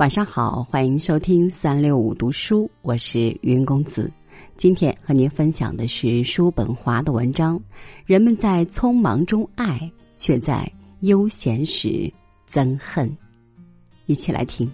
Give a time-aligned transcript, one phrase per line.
[0.00, 4.10] 晚上好，欢迎收听三六五读书，我是云公子。
[4.56, 7.60] 今天和您分享的是叔本华的文章：
[8.06, 9.78] 人们在匆忙中爱，
[10.16, 10.66] 却在
[11.00, 12.10] 悠闲时
[12.50, 13.14] 憎恨。
[14.06, 14.66] 一起来听。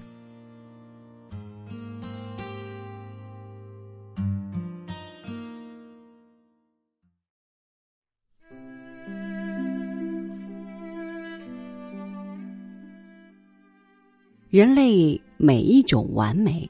[14.57, 16.67] 人类每一种完美，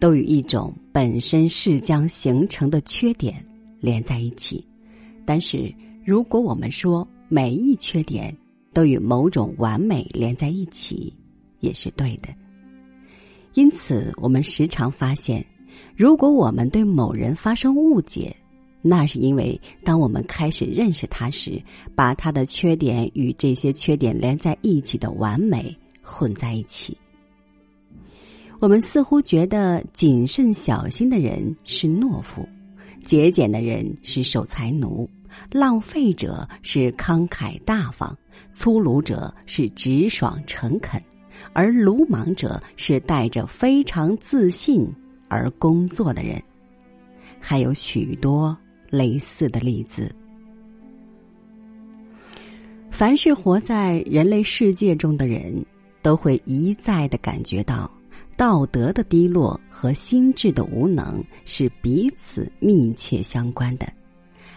[0.00, 3.34] 都与一种本身是将形成的缺点
[3.80, 4.66] 连在一起。
[5.26, 5.70] 但是，
[6.06, 8.34] 如果我们说每一缺点
[8.72, 11.14] 都与某种完美连在一起，
[11.60, 12.30] 也是对的。
[13.52, 15.44] 因此，我们时常发现，
[15.94, 18.34] 如果我们对某人发生误解，
[18.80, 21.62] 那是因为当我们开始认识他时，
[21.94, 26.96] 把他的缺点与这些缺点连在一起的完美混在一起。
[28.60, 32.48] 我们似乎觉得谨慎小心的人是懦夫，
[33.04, 35.08] 节俭的人是守财奴，
[35.50, 38.16] 浪费者是慷慨大方，
[38.52, 41.02] 粗鲁者是直爽诚恳，
[41.52, 44.86] 而鲁莽者是带着非常自信
[45.28, 46.40] 而工作的人。
[47.40, 48.56] 还有许多
[48.88, 50.14] 类似的例子。
[52.92, 55.64] 凡是活在人类世界中的人，
[56.02, 57.90] 都会一再的感觉到。
[58.34, 63.86] 道德的低落和心智的无能是彼此密切相关的，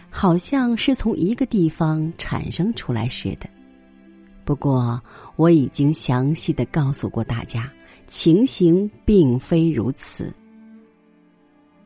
[0.10, 3.48] 好像是从一个地方产生出来似的。
[4.46, 5.00] 不过，
[5.36, 7.70] 我已经详细的告诉过大家，
[8.08, 10.34] 情形并非如此。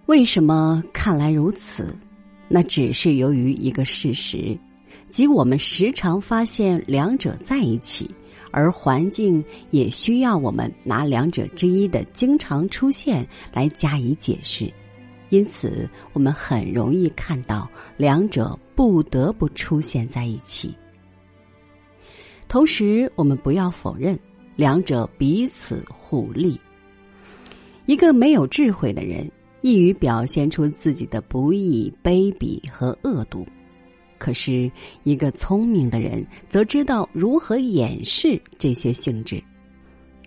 [0.06, 1.94] 为什么看来如此？
[2.48, 4.58] 那只是由于一个事实，
[5.10, 8.10] 即我们时常发现两者在一起。
[8.52, 14.72] 而环境也需要我们拿两者之一的经常出现来加以解释，
[15.30, 20.74] 因此我们很容易看到两者不得不出现在一起。
[22.48, 24.18] 同时，我们不要否认
[24.56, 26.60] 两者彼此互利。
[27.86, 29.30] 一个没有智慧的人，
[29.62, 33.46] 易于表现出自己的不义、卑鄙和恶毒。
[34.20, 34.72] 可是，
[35.04, 39.42] 一个聪明的人则知道如何掩饰这些性质。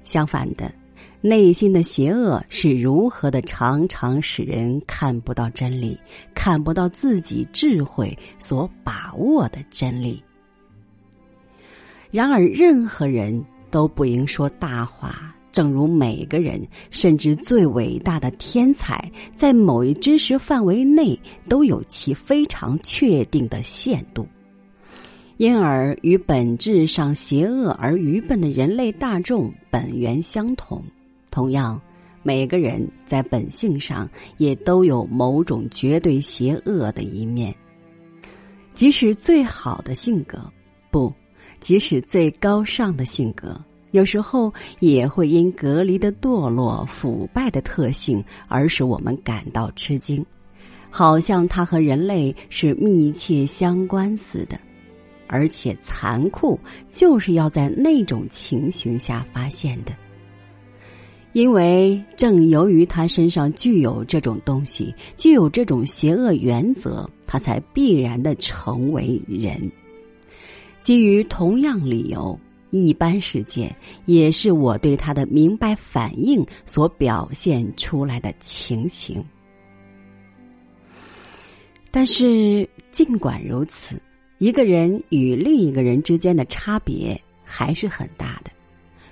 [0.03, 0.75] 相反的，
[1.21, 5.97] 内心的邪恶是如何的常常使人看不到真理，
[6.35, 10.21] 看不到自己智慧所把握的真理。
[12.11, 15.33] 然而，任何人都不应说大话。
[15.53, 21.19] 正如每个人，甚至最伟大的天才，在某一知识范围内
[21.49, 24.27] 都有其非常确定的限度，
[25.37, 30.83] 因而与本质上邪恶而愚笨的人类大众本源相同。
[31.31, 31.81] 同样，
[32.23, 34.09] 每个人在本性上
[34.39, 37.55] 也都有某种绝对邪恶的一面，
[38.73, 40.39] 即使最好的性格，
[40.91, 41.13] 不，
[41.61, 43.61] 即使最高尚的性格。
[43.93, 50.25] 有时候也会因隔离的堕落、腐败的特性而使我们感到吃惊，
[50.91, 54.59] 好像它和人类是密切相关似的。
[55.29, 56.59] 而且残酷
[56.91, 59.93] 就是要在那种情形下发现的，
[61.33, 69.71] 因为正由于他身上具有这种东西，具有这种邪恶原则，他才必然的成为人。
[70.81, 72.39] 基于同样理由。
[72.73, 73.75] 一般事件
[74.07, 79.23] 也是我对他的明白反应所表现出来的情形，
[81.91, 84.01] 但是尽管如此，
[84.39, 88.51] 一个人与另一个人之间的差别还是很大的。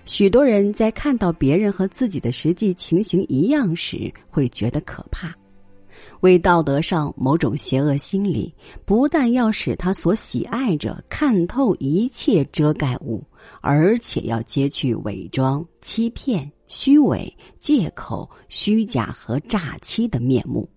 [0.06, 5.32] 许多人在看到别人和自己的实际情形一样时，会觉得可怕。
[6.21, 13.23] 为道德上某种邪恶心理，不但要使他所喜爱者看透一切遮盖物。
[13.62, 20.69] 而且要揭去伪装、欺骗、虚伪、借口、虚假和诈欺的面目，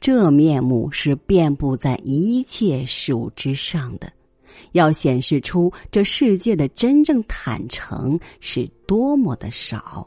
[0.00, 4.10] 这面目是遍布在一切事物之上的。
[4.72, 10.06] 要显示出这世界的真正坦诚是多么的少，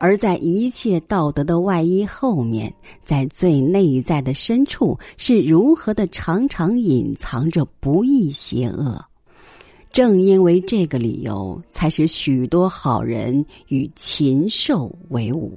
[0.00, 2.72] 而在一切道德的外衣后面，
[3.04, 8.98] 在最内在的深处，是如何的常常隐藏着不义邪恶。
[9.92, 15.52] 正因为这个理由，才使许多好人与禽兽为伍。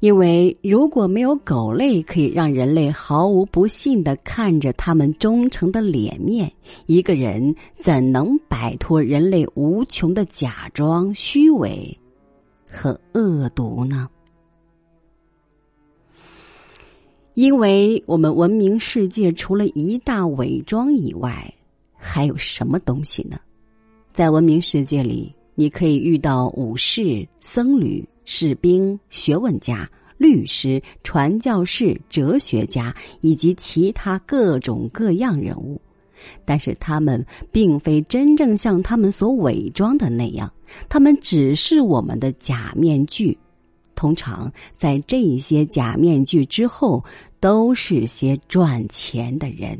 [0.00, 6.52] 因为如果没有狗类可以让人类毫无不信的看着他们忠诚的脸面，
[6.86, 11.96] 一个人怎能摆脱人类无穷的假装虚伪
[12.70, 14.08] 和恶毒呢？
[17.34, 21.52] 因为我们文明世界除了一大伪装以外，
[21.96, 23.38] 还有什么东西呢？
[24.12, 29.88] 在文明世界里，你可以遇到武士、僧侣、士兵、学问家、
[30.18, 35.80] 律师、传教士、哲学家以及其他各种各样人物，
[36.44, 40.52] 但是他们并非真正像他们所伪装的那样，
[40.88, 43.36] 他们只是我们的假面具。
[43.94, 47.04] 通常在这些假面具之后，
[47.38, 49.78] 都是些赚钱的人。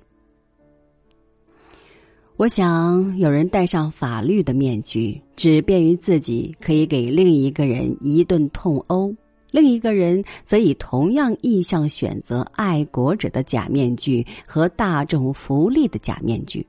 [2.37, 9.11] 我想，有人戴上法律的面具，只便于自己可以给另一个人一顿痛殴；
[9.51, 16.63] 另一个人则以同样意向选择爱国者的假面具和大众福利的假面具；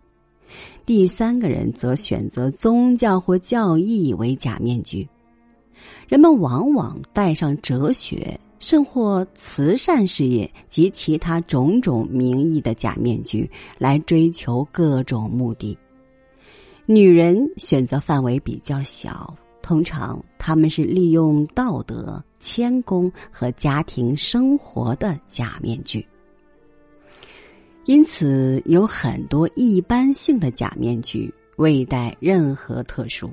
[0.93, 5.07] 第三个人则选择宗教或教义为假面具。
[6.05, 15.77] 人们往往戴上哲学，甚或慈善事业及其他种种名义的假面具，来追求各种目的。
[16.85, 26.05] 女人选择范围比较小，通常他们是利用道德、谦恭和家庭生活的假面具。
[27.85, 33.29] 因此，有很多一般性的假面具，未带任何特殊。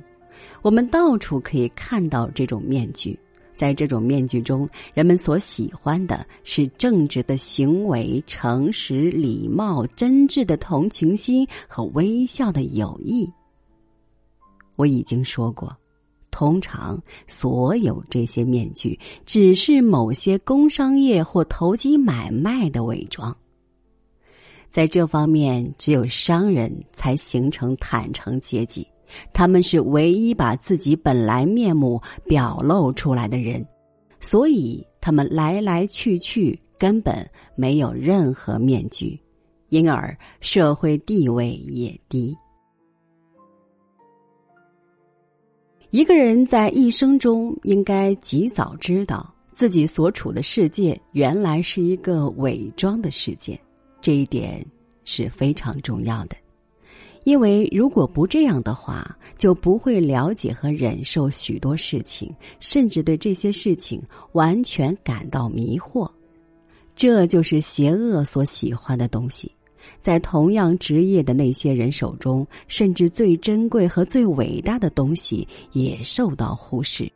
[0.63, 3.19] 我们到处可以看到这种面具，
[3.55, 13.31] 在这种面具中，人们所喜欢的是正直的行为、诚实、礼貌、真挚的同情心和微笑的友谊。
[14.77, 15.77] 我已经说过，
[16.31, 23.37] 通常所有这些面具只是某些工商业或投机买卖的伪装。
[24.71, 28.87] 在这方面，只有商人才形成坦诚阶级。
[29.33, 33.67] 他们是唯一把自己本来面目表露出来的人，
[34.21, 37.27] 所以他们来来去去根本
[37.57, 39.19] 没有任何面具，
[39.71, 42.37] 因而社会地位也低。
[45.91, 53.59] 一个人在一生中应该及早知道自己所处的世界原来是一个伪装的世界，
[54.01, 54.65] 这一点
[55.05, 56.37] 是非常重要的。
[57.25, 64.03] 因为如果不这样的话，就不会了解和忍受许多事情，甚至对这些事情
[64.33, 66.11] 完全感到迷惑。
[66.97, 69.53] 这就是邪恶所喜欢的东西，
[70.01, 77.11] 在同样职业的那些人手中，甚至最珍贵和最伟大的东西也受到忽视。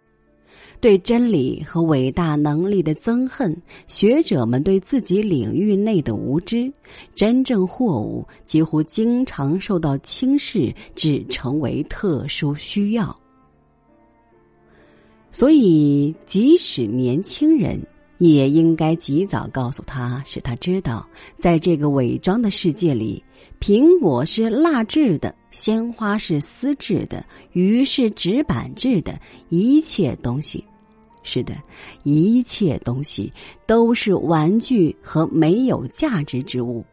[0.82, 3.56] 对真理和伟大能力的憎恨，
[3.86, 6.70] 学者们对自己领域内的无知，
[7.14, 13.16] 真正货物几乎经常受到轻视，只成为特殊需要。
[15.30, 17.80] 所以，即使年轻人，
[18.18, 23.22] 也应该及早告诉他，使他知道，在这个伪装的世界里，
[23.60, 29.16] 苹果是蜡制的，鲜花是丝制的，鱼是纸板制的，
[29.48, 30.64] 一切东西。
[31.22, 31.54] 是的，
[32.02, 33.32] 一切东西
[33.66, 36.84] 都是玩具和没有价值之物。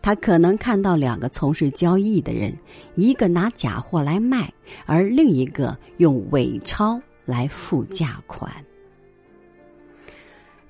[0.00, 2.56] 他可能看到两个从事交易的人，
[2.94, 4.50] 一个拿假货来卖，
[4.86, 8.50] 而另一个用伪钞来付价款。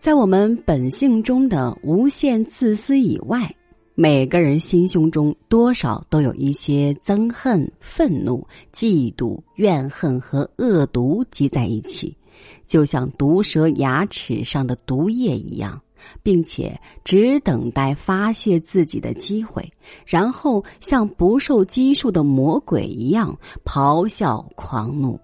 [0.01, 3.55] 在我们本性中的无限自私以外，
[3.95, 12.17] 每个人心胸中多少都有一些憎恨、愤怒、嫉妒、怨恨和恶毒积在一起。
[12.67, 15.81] 就像毒蛇牙齿上的毒液一样，
[16.23, 19.71] 并且只等待发泄自己的机会，
[20.07, 25.19] 然后像不受拘束的魔鬼一样咆哮狂怒。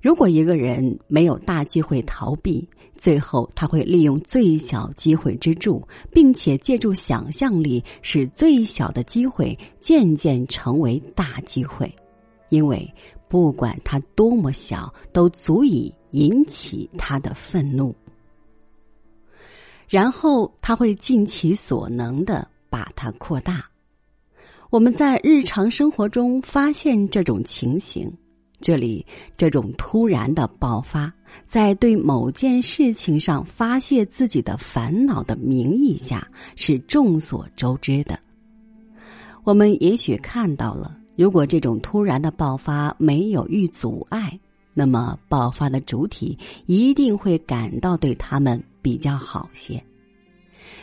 [0.00, 2.66] 如果一个人没有大机会逃避，
[2.96, 11.94] 最后他会利用最小机会之助，并且借助想象力，使最小的机会渐渐成为大机会，
[12.48, 12.90] 因为
[13.30, 15.90] 不管它多么小，都足以。
[16.12, 17.94] 引起他的愤怒，
[19.88, 23.64] 然后他会尽其所能的把它扩大。
[24.70, 28.12] 我们在日常生活中发现这种情形，
[28.60, 29.06] 这里
[29.36, 31.14] 这种突然的爆发，
[31.46, 38.18] 在对某件事情上发泄自己的烦恼的名义下，是众所周知的。
[39.44, 44.32] 我们也许看到了，如果这种突然的爆发没有遇阻碍。
[44.72, 49.84] 那么，爆发的主体一定会感到对他们比较好些。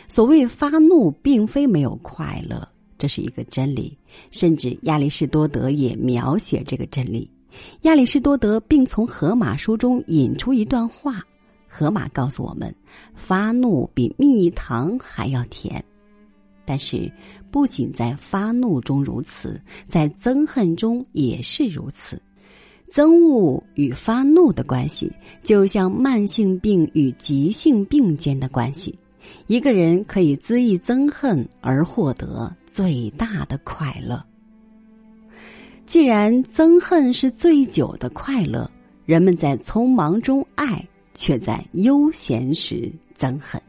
[0.06, 3.98] 所谓发怒，并非没有快乐，这是一个真理。
[4.30, 7.28] 甚至亚里士多德也描写这个真理。
[7.82, 11.20] 亚里士多德并从《荷马书》中引出一段话：
[11.66, 12.72] 荷马告诉我们，
[13.12, 15.84] 发怒比蜜糖还要甜。
[16.64, 17.10] 但是，
[17.50, 22.20] 不仅在发怒中如此，在憎恨中也是如此。
[22.90, 25.12] 憎恶与发怒的关系，
[25.42, 28.98] 就像慢性病与急性病间的关系。
[29.46, 34.24] 一个人可以恣意憎恨而获得最大的快乐。
[35.84, 38.70] 既然憎恨是最久的快乐，
[39.04, 43.60] 人们在匆忙中爱，却在悠闲时憎恨。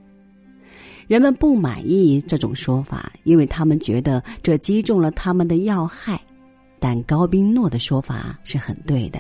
[1.09, 6.21] 人们不满意这种说法，因为他们觉得这击中了他们的要害。
[6.77, 9.19] 但高宾诺的说法是很对的，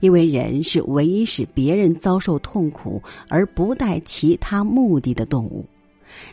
[0.00, 5.64] 因为人是唯一使别人遭受痛苦而不带其他目的的动物。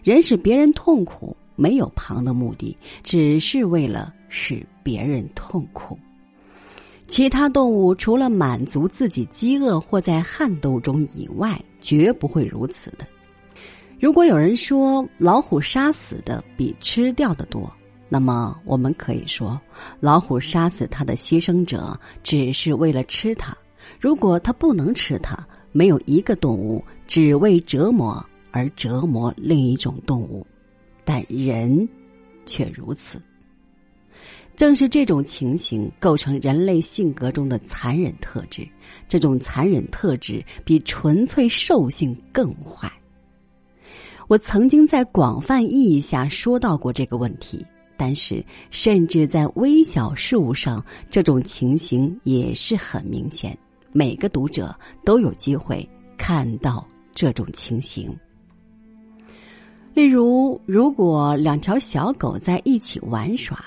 [0.03, 5.97] 人使别人痛苦没有旁的目的，只是为了使别人痛苦。
[7.07, 13.07] 其他动物除了满足自己饥饿或在汗斗中以外，绝不会如此的。
[13.99, 17.71] 如果有人说老虎杀死的比吃掉的多，
[18.07, 19.59] 那么我们可以说，
[19.99, 23.57] 老虎杀死它的牺牲者只是为了吃它。
[23.99, 25.35] 如果它不能吃它，
[25.71, 30.45] 没有一个动物只为折磨而折磨另一种动物，
[31.03, 31.87] 但人
[32.45, 33.19] 却如此。
[34.55, 38.67] 正是这种情形构成人类性格中的残忍特质，
[39.07, 42.91] 这种残忍特质比纯粹兽性更坏。
[44.27, 47.65] 我曾经在广泛意义下说到过这个问题，
[47.95, 53.57] 但是甚至在微小事物上，这种情形也是很明显。
[53.93, 58.13] 每个读者都有机会看到这种情形。
[59.93, 63.63] 例如，如果两条小狗在一起玩耍。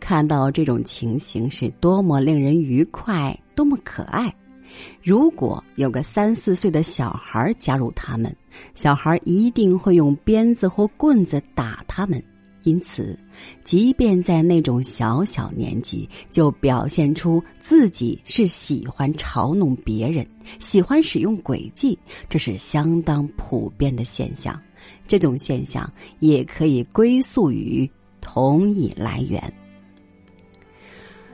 [0.00, 4.34] 看到这种情形是多么令人愉快，多么可爱！
[5.02, 8.34] 如果有个三四岁的小孩加入他们，
[8.74, 12.22] 小孩一定会用鞭子或棍子打他们。
[12.64, 13.18] 因此，
[13.64, 20.26] 即便在那种小小年纪，就表现出自己是喜欢嘲弄别人，
[20.58, 24.60] 喜欢使用诡计，这是相当普遍的现象。
[25.06, 27.90] 这种现象也可以归宿于
[28.20, 29.42] 同一来源。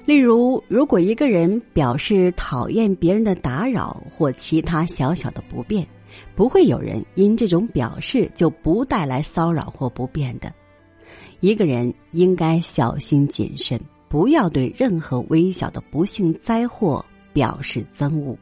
[0.05, 5.85] 例如，如果一个人表示讨厌别人的打扰或其他小小的不便，
[6.35, 10.53] 不会有人因这种表示就不带来骚扰或不便的。
[11.41, 18.37] 一个人应该小心谨慎，不要对任何微小的不幸灾祸表示憎恶。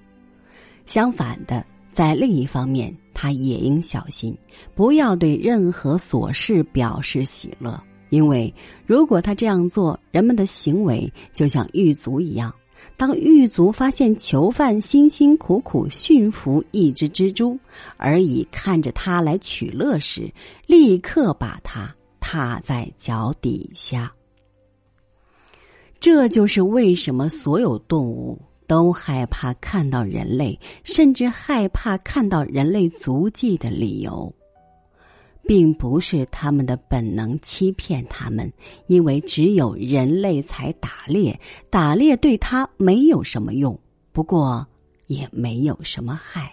[0.86, 4.36] 相反的，在另一方面，他也应小心，
[4.74, 7.82] 不要对任何琐事表示喜乐。
[8.10, 8.52] 因为
[8.86, 12.54] 如果他这样做，人们的行为就像狱卒一样。
[12.96, 17.58] 当狱卒发现囚犯辛辛苦苦驯服一只蜘蛛，
[17.96, 20.32] 而以看着它来取乐时，
[20.66, 24.12] 立刻把它踏在脚底下。
[25.98, 34.32] 这就是为什么所有动物都害怕看到人类，甚至害怕看到人类足迹的理由。
[35.46, 38.52] 并不是他们的本能欺骗他们，
[38.86, 41.38] 因为只有人类才打猎，
[41.70, 43.78] 打猎对他没有什么用，
[44.12, 44.66] 不过
[45.06, 46.50] 也没有什么害。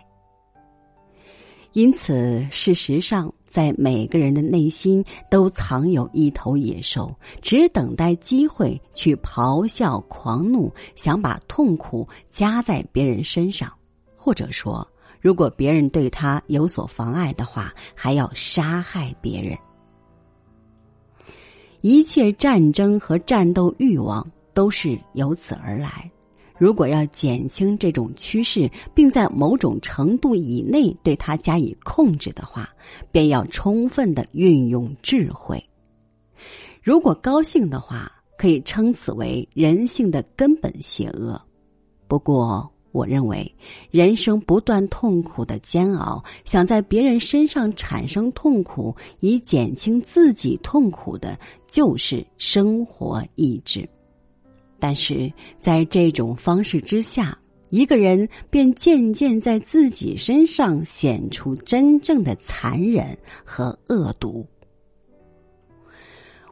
[1.74, 13.72] 因此，事实上，在每个人的内心都藏有一头野兽，只等待机会去咆哮、狂怒，想把痛苦加在别人身上，
[14.16, 14.86] 或者说。
[15.22, 19.56] 如果别人对他有所妨碍的话，还要杀害别人。
[21.82, 26.10] 一切战争和战斗欲望都是由此而来。
[26.58, 32.68] 如果要减轻这种趋势，并在某种程度以内对它加以控制的话，
[33.12, 35.63] 便要充分的运用智慧。
[36.82, 41.40] 如果高兴的话，可以称此为人性的根本邪恶。
[42.08, 42.72] 不过。
[42.92, 43.50] 我认为，
[43.90, 53.88] 人生不断痛苦的煎熬，想在别人身上产生痛苦，以减轻自己痛苦的，就是生活意志。
[54.78, 57.38] 但是在这种方式之下，
[57.70, 64.46] 一个人便渐渐在自己身上显出真正的残忍和恶毒。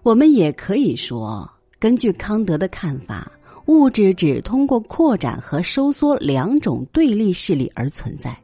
[0.03, 3.29] 我们也可以说，根据康德的看法。
[3.69, 8.35] 物质只通过扩展和收缩两种对立势力而存在，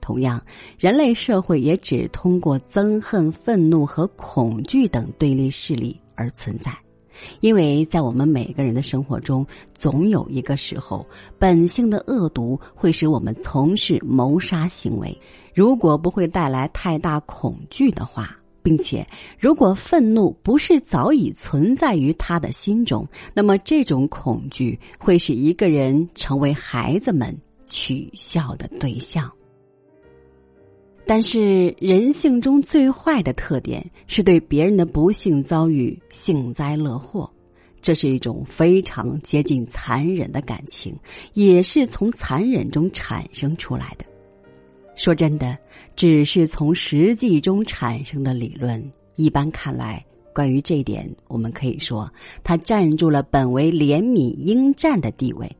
[0.00, 0.44] 同样，
[0.76, 6.76] 人类社会也只通过憎恨、愤怒和恐惧等对立势力而存在。
[7.38, 11.06] 因为在我们每个人的生活中，总有一个时候，
[11.38, 15.16] 本性的恶毒会使我们从事谋杀行为。
[15.54, 19.06] 如果不会带来太大恐惧的话，并且
[19.38, 29.30] 如果愤怒不是早已存在于他的心中，那么这种恐惧会使一个人成为孩子们取笑的对象。
[31.04, 37.28] 但是人性中最坏的特点是对别人的不幸遭遇幸灾乐祸，
[37.80, 40.96] 这是一种非常接近残忍的感情，
[41.34, 44.04] 也是从残忍中产生出来的。
[44.94, 45.56] 说真的，
[45.96, 48.82] 只是从实际中产生的理论，
[49.16, 52.10] 一般看来，关于这点，我们可以说，
[52.44, 55.50] 它占住了本为怜悯应占的地位。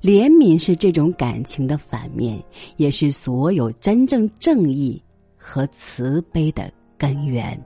[0.00, 2.42] 怜悯是这种感情的反面，
[2.76, 5.02] 也是所有真正正义
[5.36, 7.60] 和慈悲的根源。